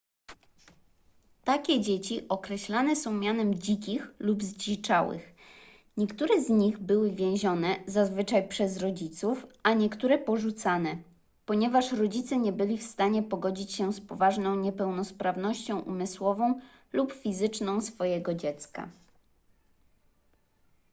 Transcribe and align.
takie 1.43 1.81
dzieci 1.81 2.27
określane 2.29 2.95
są 2.95 3.11
mianem 3.11 3.53
dzikich” 3.55 4.07
lub 4.19 4.43
zdziczałych”. 4.43 5.33
niektóre 5.97 6.41
z 6.41 6.49
nich 6.49 6.77
były 6.77 7.11
więzione 7.11 7.79
zazwyczaj 7.87 8.47
przez 8.47 8.77
rodziców 8.81 9.45
a 9.63 9.73
niektóre 9.73 10.17
porzucane 10.17 10.97
ponieważ 11.45 11.91
rodzice 11.91 12.37
nie 12.37 12.51
byli 12.51 12.77
w 12.77 12.83
stanie 12.83 13.23
pogodzić 13.23 13.73
się 13.75 13.93
z 13.93 14.01
poważną 14.01 14.55
niepełnosprawnością 14.55 15.79
umysłową 15.79 16.59
lub 16.93 17.13
fizyczną 17.13 17.81
swojego 17.81 18.33
dziecka 18.33 18.89